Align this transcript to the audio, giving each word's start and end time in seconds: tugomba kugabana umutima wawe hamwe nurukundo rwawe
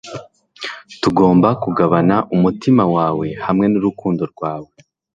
tugomba 1.01 1.49
kugabana 1.63 2.15
umutima 2.35 2.83
wawe 2.95 3.27
hamwe 3.45 3.65
nurukundo 3.69 4.23
rwawe 4.31 4.71